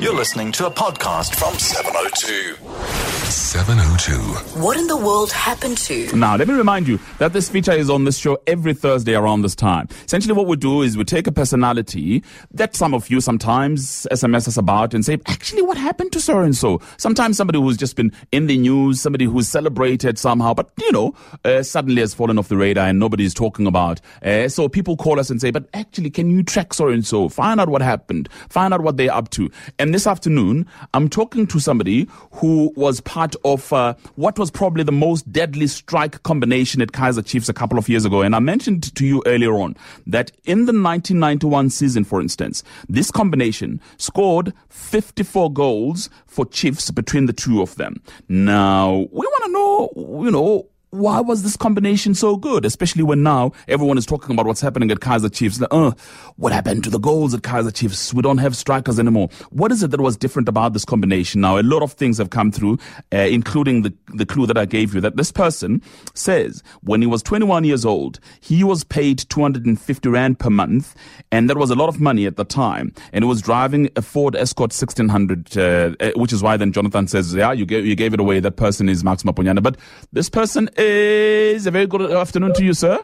You're 0.00 0.14
listening 0.14 0.52
to 0.52 0.66
a 0.66 0.70
podcast 0.70 1.34
from 1.34 1.58
702. 1.58 2.97
702. 3.30 4.12
What 4.60 4.78
in 4.78 4.86
the 4.86 4.96
world 4.96 5.30
happened 5.32 5.76
to? 5.78 6.16
Now, 6.16 6.36
let 6.36 6.48
me 6.48 6.54
remind 6.54 6.88
you 6.88 6.98
that 7.18 7.34
this 7.34 7.50
feature 7.50 7.72
is 7.72 7.90
on 7.90 8.04
this 8.04 8.16
show 8.16 8.38
every 8.46 8.72
Thursday 8.72 9.14
around 9.14 9.42
this 9.42 9.54
time. 9.54 9.86
Essentially, 10.06 10.32
what 10.32 10.46
we 10.46 10.56
do 10.56 10.80
is 10.80 10.96
we 10.96 11.04
take 11.04 11.26
a 11.26 11.32
personality 11.32 12.24
that 12.52 12.74
some 12.74 12.94
of 12.94 13.10
you 13.10 13.20
sometimes 13.20 14.06
SMS 14.10 14.48
us 14.48 14.56
about 14.56 14.94
and 14.94 15.04
say, 15.04 15.18
actually, 15.26 15.60
what 15.60 15.76
happened 15.76 16.10
to 16.12 16.20
so 16.20 16.38
and 16.40 16.56
so? 16.56 16.80
Sometimes 16.96 17.36
somebody 17.36 17.58
who's 17.58 17.76
just 17.76 17.96
been 17.96 18.12
in 18.32 18.46
the 18.46 18.56
news, 18.56 19.00
somebody 19.00 19.26
who's 19.26 19.48
celebrated 19.48 20.18
somehow, 20.18 20.54
but 20.54 20.70
you 20.78 20.90
know, 20.92 21.14
uh, 21.44 21.62
suddenly 21.62 22.00
has 22.00 22.14
fallen 22.14 22.38
off 22.38 22.48
the 22.48 22.56
radar 22.56 22.86
and 22.86 22.98
nobody's 22.98 23.34
talking 23.34 23.66
about. 23.66 24.00
Uh, 24.22 24.48
so 24.48 24.68
people 24.70 24.96
call 24.96 25.20
us 25.20 25.28
and 25.28 25.38
say, 25.40 25.50
but 25.50 25.68
actually, 25.74 26.08
can 26.08 26.30
you 26.30 26.42
track 26.42 26.72
so 26.72 26.88
and 26.88 27.06
so? 27.06 27.28
Find 27.28 27.60
out 27.60 27.68
what 27.68 27.82
happened. 27.82 28.28
Find 28.48 28.72
out 28.72 28.80
what 28.80 28.96
they're 28.96 29.12
up 29.12 29.28
to. 29.30 29.50
And 29.78 29.92
this 29.92 30.06
afternoon, 30.06 30.66
I'm 30.94 31.10
talking 31.10 31.46
to 31.48 31.60
somebody 31.60 32.08
who 32.32 32.72
was 32.74 33.02
part 33.02 33.17
of 33.44 33.72
uh, 33.72 33.94
what 34.14 34.38
was 34.38 34.50
probably 34.50 34.82
the 34.84 34.92
most 34.92 35.30
deadly 35.32 35.66
strike 35.66 36.22
combination 36.22 36.80
at 36.80 36.92
Kaizer 36.92 37.24
Chiefs 37.24 37.48
a 37.48 37.52
couple 37.52 37.78
of 37.78 37.88
years 37.88 38.04
ago. 38.04 38.22
And 38.22 38.34
I 38.34 38.38
mentioned 38.38 38.94
to 38.94 39.06
you 39.06 39.22
earlier 39.26 39.54
on 39.54 39.76
that 40.06 40.30
in 40.44 40.66
the 40.66 40.72
1991 40.72 41.70
season, 41.70 42.04
for 42.04 42.20
instance, 42.20 42.62
this 42.88 43.10
combination 43.10 43.80
scored 43.96 44.52
54 44.68 45.52
goals 45.52 46.10
for 46.26 46.46
Chiefs 46.46 46.90
between 46.90 47.26
the 47.26 47.32
two 47.32 47.60
of 47.60 47.74
them. 47.76 48.02
Now, 48.28 49.06
we 49.10 49.26
want 49.26 49.44
to 49.44 49.52
know, 49.52 50.22
you 50.24 50.30
know, 50.30 50.68
why 50.90 51.20
was 51.20 51.42
this 51.42 51.56
combination 51.56 52.14
so 52.14 52.36
good? 52.36 52.64
Especially 52.64 53.02
when 53.02 53.22
now 53.22 53.52
everyone 53.66 53.98
is 53.98 54.06
talking 54.06 54.32
about 54.32 54.46
what's 54.46 54.60
happening 54.60 54.90
at 54.90 55.00
Kaizer 55.00 55.32
Chiefs. 55.32 55.60
Uh, 55.70 55.92
what 56.36 56.52
happened 56.52 56.84
to 56.84 56.90
the 56.90 56.98
goals 56.98 57.34
at 57.34 57.42
Kaizer 57.42 57.74
Chiefs? 57.74 58.14
We 58.14 58.22
don't 58.22 58.38
have 58.38 58.56
strikers 58.56 58.98
anymore. 58.98 59.28
What 59.50 59.70
is 59.70 59.82
it 59.82 59.90
that 59.90 60.00
was 60.00 60.16
different 60.16 60.48
about 60.48 60.72
this 60.72 60.84
combination? 60.84 61.42
Now, 61.42 61.58
a 61.58 61.62
lot 61.62 61.82
of 61.82 61.92
things 61.92 62.18
have 62.18 62.30
come 62.30 62.50
through, 62.50 62.78
uh, 63.12 63.18
including 63.18 63.82
the, 63.82 63.92
the 64.14 64.24
clue 64.24 64.46
that 64.46 64.56
I 64.56 64.64
gave 64.64 64.94
you 64.94 65.00
that 65.02 65.16
this 65.16 65.30
person 65.30 65.82
says 66.14 66.62
when 66.82 67.02
he 67.02 67.06
was 67.06 67.22
21 67.22 67.64
years 67.64 67.84
old, 67.84 68.18
he 68.40 68.64
was 68.64 68.84
paid 68.84 69.18
250 69.28 70.08
Rand 70.08 70.38
per 70.38 70.50
month. 70.50 70.94
And 71.30 71.50
that 71.50 71.58
was 71.58 71.70
a 71.70 71.74
lot 71.74 71.88
of 71.88 72.00
money 72.00 72.24
at 72.24 72.36
the 72.36 72.44
time. 72.44 72.94
And 73.12 73.24
he 73.24 73.28
was 73.28 73.42
driving 73.42 73.90
a 73.96 74.02
Ford 74.02 74.34
Escort 74.34 74.70
1600, 74.72 75.56
uh, 75.56 75.94
uh, 76.00 76.12
which 76.16 76.32
is 76.32 76.42
why 76.42 76.56
then 76.56 76.72
Jonathan 76.72 77.06
says, 77.08 77.34
yeah, 77.34 77.52
you 77.52 77.66
gave, 77.66 77.84
you 77.84 77.94
gave 77.94 78.14
it 78.14 78.20
away. 78.20 78.40
That 78.40 78.56
person 78.56 78.88
is 78.88 79.04
Max 79.04 79.22
Maponyane. 79.22 79.62
But 79.62 79.76
this 80.12 80.30
person 80.30 80.70
is 80.78 81.66
a 81.66 81.70
very 81.70 81.86
good 81.86 82.10
afternoon 82.12 82.54
to 82.54 82.64
you, 82.64 82.72
sir. 82.72 82.98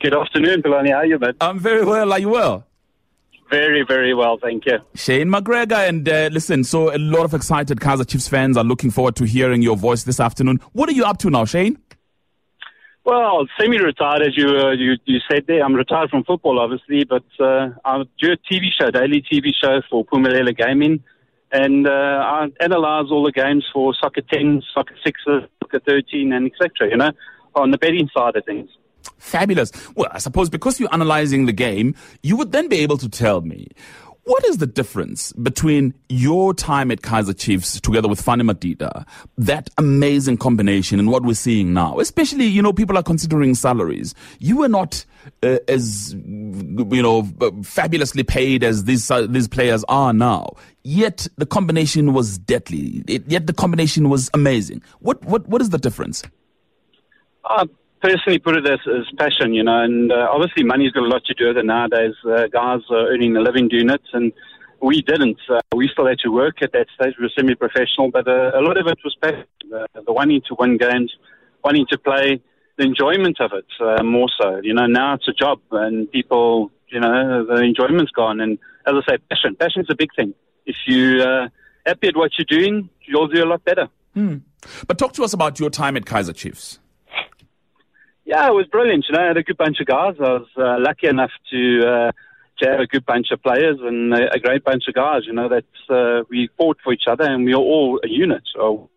Good 0.00 0.14
afternoon, 0.14 0.62
Xolani. 0.62 0.90
How 0.90 0.98
are 0.98 1.06
you, 1.06 1.18
man? 1.18 1.34
I'm 1.40 1.58
very 1.58 1.84
well. 1.84 2.12
Are 2.12 2.18
you 2.18 2.30
well? 2.30 2.64
Very, 3.50 3.82
very 3.82 4.12
well, 4.14 4.38
thank 4.40 4.66
you. 4.66 4.78
Shane 4.94 5.30
Macgregor, 5.30 5.74
and 5.74 6.06
uh, 6.06 6.28
listen, 6.30 6.64
so 6.64 6.94
a 6.94 6.98
lot 6.98 7.24
of 7.24 7.32
excited 7.32 7.78
Kaizer 7.78 8.06
Chiefs 8.06 8.28
fans 8.28 8.58
are 8.58 8.64
looking 8.64 8.90
forward 8.90 9.16
to 9.16 9.24
hearing 9.24 9.62
your 9.62 9.76
voice 9.76 10.04
this 10.04 10.20
afternoon. 10.20 10.60
What 10.72 10.88
are 10.90 10.92
you 10.92 11.04
up 11.04 11.18
to 11.18 11.30
now, 11.30 11.46
Shane? 11.46 11.78
Well, 13.04 13.46
semi-retired, 13.58 14.20
as 14.20 14.36
you, 14.36 14.48
uh, 14.48 14.72
you 14.72 14.96
you 15.06 15.18
said 15.30 15.44
there. 15.46 15.64
I'm 15.64 15.74
retired 15.74 16.10
from 16.10 16.24
football, 16.24 16.58
obviously, 16.60 17.04
but 17.04 17.24
uh, 17.40 17.70
I 17.86 18.02
do 18.20 18.32
a 18.32 18.36
TV 18.52 18.66
show, 18.78 18.90
daily 18.90 19.22
TV 19.22 19.50
show 19.58 19.80
for 19.88 20.04
Phumelela 20.04 20.54
Gaming, 20.54 21.02
and 21.52 21.86
uh, 21.86 21.90
I 21.90 22.48
analyze 22.60 23.06
all 23.10 23.24
the 23.24 23.32
games 23.32 23.64
for 23.72 23.94
soccer 24.00 24.20
10, 24.20 24.62
soccer 24.74 24.94
6, 25.04 25.20
soccer 25.24 25.80
13, 25.86 26.32
and 26.32 26.50
etc. 26.50 26.90
You 26.90 26.96
know, 26.96 27.12
on 27.54 27.70
the 27.70 27.78
betting 27.78 28.08
side 28.16 28.36
of 28.36 28.44
things. 28.44 28.70
Fabulous. 29.18 29.72
Well, 29.94 30.08
I 30.12 30.18
suppose 30.18 30.48
because 30.48 30.78
you're 30.78 30.92
analyzing 30.92 31.46
the 31.46 31.52
game, 31.52 31.94
you 32.22 32.36
would 32.36 32.52
then 32.52 32.68
be 32.68 32.78
able 32.78 32.98
to 32.98 33.08
tell 33.08 33.40
me 33.40 33.68
what 34.28 34.44
is 34.44 34.58
the 34.58 34.66
difference 34.66 35.32
between 35.32 35.94
your 36.10 36.52
time 36.52 36.90
at 36.90 37.00
Kaizer 37.00 37.36
Chiefs 37.36 37.80
together 37.80 38.08
with 38.08 38.20
Fani 38.20 38.44
Madida, 38.44 39.06
that 39.38 39.70
amazing 39.78 40.36
combination, 40.36 40.98
and 40.98 41.10
what 41.10 41.22
we're 41.22 41.32
seeing 41.32 41.72
now? 41.72 41.98
Especially, 41.98 42.44
you 42.44 42.60
know, 42.60 42.74
people 42.74 42.98
are 42.98 43.02
considering 43.02 43.54
salaries. 43.54 44.14
You 44.38 44.58
were 44.58 44.68
not 44.68 45.06
uh, 45.42 45.60
as, 45.66 46.14
you 46.62 47.02
know, 47.02 47.28
fabulously 47.62 48.22
paid 48.22 48.64
as 48.64 48.84
these 48.84 49.10
uh, 49.10 49.26
these 49.28 49.48
players 49.48 49.84
are 49.88 50.12
now. 50.12 50.52
Yet 50.82 51.26
the 51.36 51.46
combination 51.46 52.12
was 52.12 52.38
deadly. 52.38 53.04
It, 53.06 53.24
yet 53.26 53.46
the 53.46 53.52
combination 53.52 54.08
was 54.08 54.30
amazing. 54.34 54.82
What 55.00 55.24
what 55.24 55.48
what 55.48 55.60
is 55.60 55.70
the 55.70 55.78
difference? 55.78 56.22
I 57.44 57.64
personally 58.02 58.38
put 58.38 58.56
it 58.56 58.66
as, 58.68 58.80
as 58.86 59.04
passion, 59.16 59.54
you 59.54 59.62
know, 59.62 59.82
and 59.82 60.12
uh, 60.12 60.28
obviously 60.30 60.64
money's 60.64 60.92
got 60.92 61.02
a 61.02 61.08
lot 61.08 61.24
to 61.24 61.34
do 61.34 61.48
with 61.48 61.56
it 61.56 61.64
nowadays. 61.64 62.14
Uh, 62.24 62.46
guys 62.52 62.80
are 62.90 63.08
earning 63.08 63.36
a 63.36 63.40
living 63.40 63.68
doing 63.68 63.90
it, 63.90 64.02
and 64.12 64.32
we 64.80 65.02
didn't. 65.02 65.38
Uh, 65.48 65.60
we 65.74 65.88
still 65.92 66.06
had 66.06 66.18
to 66.20 66.30
work 66.30 66.62
at 66.62 66.72
that 66.72 66.86
stage. 66.94 67.14
We 67.18 67.24
were 67.24 67.32
semi-professional, 67.36 68.10
but 68.10 68.28
uh, 68.28 68.52
a 68.54 68.60
lot 68.60 68.76
of 68.76 68.86
it 68.86 68.98
was 69.04 69.16
passion. 69.20 69.44
Uh, 69.74 69.86
the 70.06 70.12
wanting 70.12 70.42
to 70.48 70.56
win 70.58 70.76
games, 70.76 71.12
wanting 71.64 71.86
to 71.90 71.98
play, 71.98 72.40
the 72.78 72.84
enjoyment 72.84 73.38
of 73.40 73.52
it 73.52 73.66
uh, 73.80 74.02
more 74.02 74.28
so. 74.40 74.60
You 74.62 74.72
know, 74.72 74.86
now 74.86 75.14
it's 75.14 75.28
a 75.28 75.32
job, 75.32 75.60
and 75.72 76.10
people, 76.10 76.70
you 76.88 77.00
know, 77.00 77.44
the 77.44 77.56
enjoyment's 77.62 78.12
gone. 78.12 78.40
And 78.40 78.58
as 78.86 78.94
I 78.94 79.12
say, 79.12 79.18
passion. 79.28 79.56
Passion's 79.56 79.88
a 79.90 79.96
big 79.96 80.10
thing. 80.16 80.32
If 80.64 80.76
you 80.86 81.22
uh, 81.22 81.48
happy 81.84 82.08
at 82.08 82.16
what 82.16 82.30
you're 82.38 82.46
doing, 82.48 82.88
you'll 83.04 83.28
do 83.28 83.44
a 83.44 83.46
lot 83.46 83.64
better. 83.64 83.88
Hmm. 84.14 84.36
But 84.86 84.98
talk 84.98 85.12
to 85.14 85.24
us 85.24 85.32
about 85.32 85.58
your 85.58 85.70
time 85.70 85.96
at 85.96 86.04
Kaizer 86.04 86.34
Chiefs. 86.34 86.78
Yeah, 88.24 88.46
it 88.46 88.54
was 88.54 88.66
brilliant. 88.66 89.06
You 89.08 89.16
know, 89.16 89.24
I 89.24 89.28
had 89.28 89.36
a 89.36 89.42
good 89.42 89.56
bunch 89.56 89.80
of 89.80 89.86
guys. 89.86 90.14
I 90.20 90.32
was 90.34 90.48
uh, 90.56 90.76
lucky 90.78 91.08
enough 91.08 91.30
to 91.50 91.80
uh, 91.80 92.12
to 92.60 92.70
have 92.70 92.80
a 92.80 92.86
good 92.86 93.06
bunch 93.06 93.28
of 93.32 93.42
players 93.42 93.78
and 93.80 94.12
a, 94.14 94.34
a 94.34 94.38
great 94.38 94.62
bunch 94.64 94.84
of 94.86 94.94
guys. 94.94 95.22
You 95.26 95.32
know, 95.32 95.48
that 95.48 95.64
uh, 95.90 96.24
we 96.30 96.48
fought 96.56 96.78
for 96.84 96.92
each 96.92 97.08
other 97.08 97.24
and 97.24 97.44
we 97.44 97.54
were 97.54 97.60
all 97.60 98.00
a 98.04 98.08
unit. 98.08 98.42
So 98.54 98.90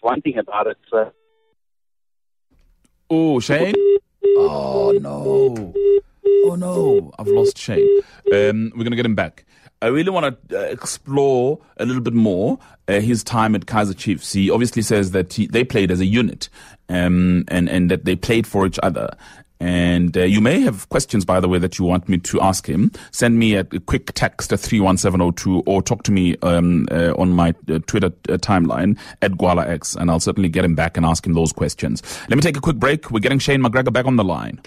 one 0.00 0.22
thing 0.22 0.38
about 0.38 0.68
it. 0.68 0.78
Oh, 3.10 3.40
Shane. 3.40 3.74
Oh 4.36 4.98
no. 5.00 5.74
Oh 6.46 6.54
no, 6.56 7.12
I've 7.18 7.28
lost 7.28 7.58
Shane. 7.58 7.86
Um, 8.32 8.72
we're 8.76 8.84
gonna 8.84 8.96
get 8.96 9.06
him 9.06 9.14
back. 9.14 9.44
I 9.82 9.88
really 9.88 10.10
want 10.10 10.48
to 10.48 10.58
uh, 10.58 10.62
explore 10.70 11.58
a 11.76 11.84
little 11.84 12.00
bit 12.00 12.14
more 12.14 12.58
uh, 12.88 13.00
his 13.00 13.22
time 13.22 13.54
at 13.54 13.66
Kaizer 13.66 13.96
Chiefs. 13.96 14.32
He 14.32 14.50
obviously 14.50 14.80
says 14.80 15.10
that 15.10 15.34
he, 15.34 15.46
they 15.46 15.62
played 15.62 15.90
as 15.90 16.00
a 16.00 16.06
unit 16.06 16.48
um, 16.88 17.44
and, 17.48 17.68
and 17.68 17.90
that 17.90 18.06
they 18.06 18.16
played 18.16 18.46
for 18.46 18.66
each 18.66 18.78
other. 18.82 19.14
And 19.60 20.16
uh, 20.16 20.22
you 20.22 20.40
may 20.40 20.60
have 20.60 20.88
questions, 20.88 21.24
by 21.24 21.40
the 21.40 21.48
way, 21.48 21.58
that 21.58 21.78
you 21.78 21.84
want 21.84 22.08
me 22.08 22.18
to 22.18 22.40
ask 22.40 22.66
him. 22.66 22.90
Send 23.12 23.38
me 23.38 23.54
a, 23.54 23.64
quick 23.64 24.12
text 24.14 24.52
at 24.52 24.60
31702 24.60 25.62
or 25.66 25.82
talk 25.82 26.02
to 26.04 26.12
me 26.12 26.36
um, 26.42 26.86
uh, 26.90 27.14
on 27.16 27.32
my 27.32 27.54
uh, 27.70 27.78
Twitter 27.86 28.08
uh, 28.28 28.36
timeline 28.38 28.98
at 29.22 29.32
GwalaX, 29.32 29.96
and 29.96 30.10
I'll 30.10 30.20
certainly 30.20 30.48
get 30.48 30.64
him 30.64 30.74
back 30.74 30.96
and 30.96 31.06
ask 31.06 31.26
him 31.26 31.34
those 31.34 31.52
questions. 31.52 32.02
Let 32.28 32.36
me 32.36 32.42
take 32.42 32.56
a 32.56 32.60
quick 32.60 32.76
break. 32.76 33.10
We're 33.10 33.20
getting 33.20 33.38
Shane 33.38 33.62
Macgregor 33.62 33.90
back 33.90 34.06
on 34.06 34.16
the 34.16 34.24
line. 34.24 34.60